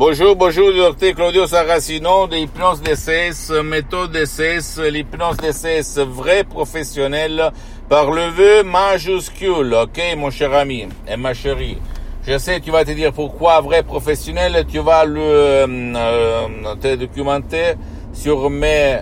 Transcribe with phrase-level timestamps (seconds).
[0.00, 7.52] Bonjour, bonjour, docteur Claudio Saracino de Hypnose DCS, méthode DCS, l'hypnose DCS vrai professionnel
[7.86, 11.76] par le vœu majuscule, ok mon cher ami et ma chérie.
[12.26, 16.94] Je sais, tu vas te dire pourquoi vrai professionnel, tu vas le euh, euh te
[16.94, 17.74] documenter
[18.14, 19.00] sur mes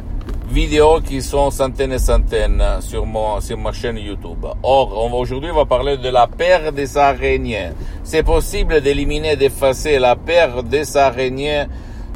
[0.51, 4.47] vidéos qui sont centaines et centaines sur, mon, sur ma chaîne YouTube.
[4.63, 7.71] Or, aujourd'hui, on va parler de la paire des araignées.
[8.03, 11.65] C'est possible d'éliminer, d'effacer la paire des araignées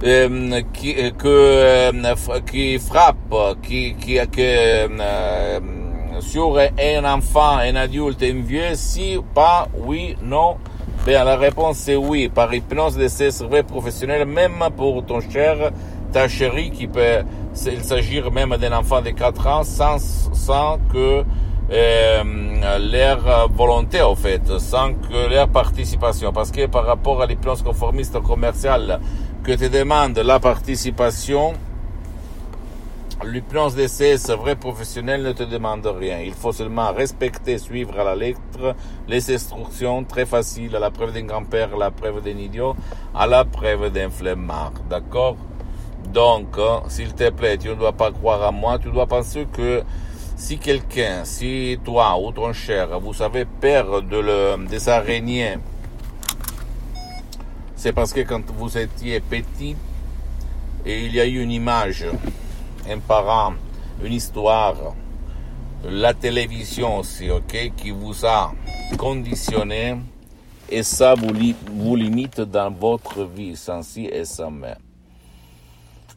[0.05, 2.15] euh, qui, que, euh,
[2.51, 5.61] qui frappe, qui, qui, euh,
[6.21, 10.57] sur un enfant, un adulte, un vieux, si, pas, oui, non.
[11.07, 13.31] Bien, la réponse c'est oui, par hypnose de ces
[13.67, 15.73] professionnels, même pour ton cher,
[16.13, 17.23] ta chérie qui peut
[17.67, 19.99] il s'agit même d'un enfant de 4 ans sans,
[20.33, 21.25] sans que
[21.71, 26.33] euh, leur volonté, en fait, sans que leur participation.
[26.33, 29.01] Parce que par rapport à l'hypnose conformiste commerciale
[29.43, 31.55] que te demande la participation,
[33.25, 36.21] l'hypnose d'essai, vrai professionnel, ne te demande rien.
[36.21, 38.75] Il faut seulement respecter, suivre à la lettre
[39.09, 42.75] les instructions très faciles, à la preuve d'un grand-père, à la preuve d'un idiot,
[43.15, 44.73] à la preuve d'un flemmard.
[44.91, 45.37] D'accord?
[46.13, 49.47] Donc, hein, s'il te plaît, tu ne dois pas croire à moi, tu dois penser
[49.51, 49.83] que
[50.37, 55.57] si quelqu'un, si toi ou ton cher, vous savez perdre de des araignées,
[57.77, 59.75] c'est parce que quand vous étiez petit,
[60.85, 62.05] et il y a eu une image,
[62.91, 63.55] un parent,
[64.03, 64.77] une histoire,
[65.85, 68.53] la télévision aussi, ok, qui vous a
[68.99, 69.97] conditionné,
[70.69, 71.33] et ça vous,
[71.73, 74.77] vous limite dans votre vie sans si et sans mais.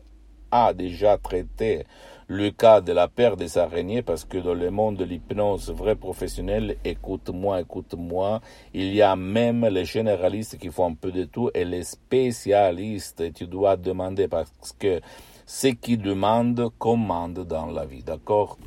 [0.51, 1.85] a déjà traité
[2.27, 5.95] le cas de la paire des araignées, parce que dans le monde de l'hypnose vrai
[5.95, 8.41] professionnel, écoute-moi, écoute-moi,
[8.73, 13.33] il y a même les généralistes qui font un peu de tout et les spécialistes,
[13.33, 14.99] tu dois demander parce que
[15.45, 18.57] ce qui demande commande dans la vie, d'accord?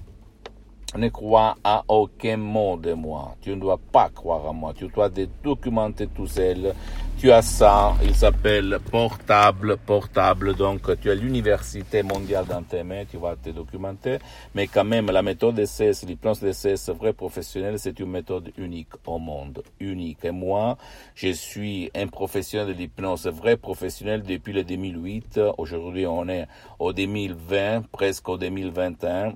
[0.96, 3.36] Ne crois à aucun mot de moi.
[3.40, 4.72] Tu ne dois pas croire à moi.
[4.76, 6.74] Tu dois te documenter tout seul.
[7.18, 7.94] Tu as ça.
[8.02, 10.54] Il s'appelle portable, portable.
[10.54, 13.04] Donc, tu as l'université mondiale dans tes mains.
[13.08, 14.18] Tu vas te documenter.
[14.54, 19.18] Mais quand même, la méthode d'essai, l'hypnose d'essai vrai professionnel, c'est une méthode unique au
[19.18, 19.62] monde.
[19.78, 20.24] Unique.
[20.24, 20.76] Et moi,
[21.14, 25.40] je suis un professionnel de l'hypnose vrai professionnel depuis le 2008.
[25.58, 26.46] Aujourd'hui, on est
[26.78, 29.34] au 2020, presque au 2021.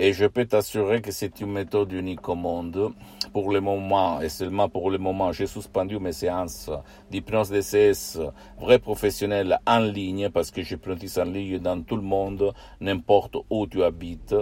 [0.00, 2.92] Et je peux t'assurer que c'est une méthode unique au monde.
[3.32, 6.70] Pour le moment, et seulement pour le moment, j'ai suspendu mes séances
[7.10, 8.20] d'hypnose DCS
[8.60, 13.66] vrai professionnel en ligne parce que j'hypnotise en ligne dans tout le monde, n'importe où
[13.66, 14.36] tu habites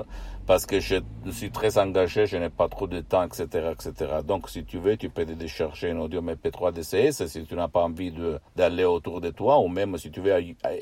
[0.47, 0.97] parce que je
[1.33, 4.13] suis très engagé, je n'ai pas trop de temps, etc., etc.
[4.25, 7.83] Donc, si tu veux, tu peux décharger un audio MP3 DCS si tu n'as pas
[7.83, 8.13] envie
[8.55, 10.33] d'aller autour de toi, ou même si tu veux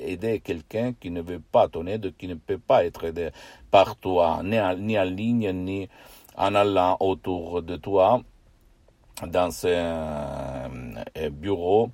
[0.00, 3.30] aider quelqu'un qui ne veut pas ton aide, qui ne peut pas être aidé
[3.70, 5.88] par toi, ni en, ni en ligne, ni
[6.36, 8.20] en allant autour de toi
[9.26, 10.68] dans un
[11.30, 11.90] bureau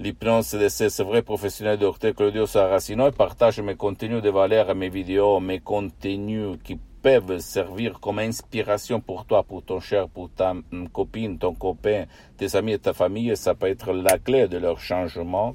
[0.00, 2.14] l'hypnose c'est vrai professionnel Dr.
[2.14, 8.00] Claudio Saracino et partage mes contenus de valeur, mes vidéos, mes contenus qui peuvent servir
[8.00, 12.04] comme inspiration pour toi, pour ton cher, pour ta hum, copine, ton copain,
[12.36, 13.36] tes amis et ta famille.
[13.36, 15.54] Ça peut être la clé de leur changement,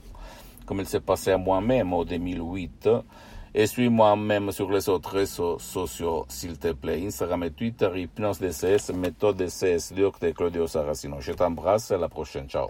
[0.66, 2.90] comme il s'est passé à moi-même en 2008.
[3.56, 7.06] Et suis-moi même sur les autres réseaux sociaux, s'il te plaît.
[7.06, 10.34] Instagram et Twitter, Hypnose DCS, méthode DCS, Dr.
[10.36, 11.18] Claudio Saracino.
[11.20, 12.48] Je t'embrasse, à la prochaine.
[12.50, 12.70] Ciao.